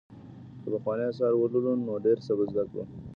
[0.61, 2.83] که پخواني آثار ولولو نو ډېر څه به زده کړو.